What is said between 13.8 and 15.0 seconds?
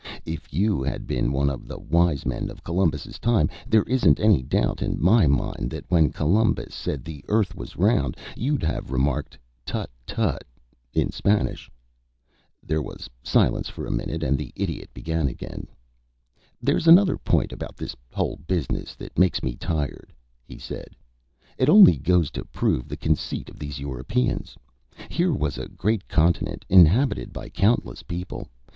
a minute, and then the Idiot